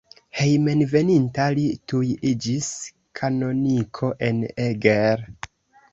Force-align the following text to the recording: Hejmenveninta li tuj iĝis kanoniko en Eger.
Hejmenveninta 0.37 1.45
li 1.59 1.65
tuj 1.93 2.09
iĝis 2.31 2.71
kanoniko 3.21 4.11
en 4.31 4.45
Eger. 4.69 5.27